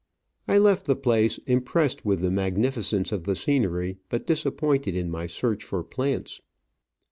I 0.47 0.57
left 0.57 0.85
the 0.87 0.95
place 0.95 1.37
impressed 1.45 2.03
with 2.05 2.21
the 2.21 2.31
magnificence 2.31 3.11
of 3.11 3.25
the 3.25 3.35
scenery, 3.35 3.97
but 4.09 4.25
disappointed 4.25 4.95
in 4.95 5.11
my 5.11 5.27
search 5.27 5.63
for 5.63 5.83
plants. 5.83 6.41